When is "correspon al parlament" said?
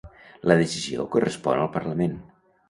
1.17-2.19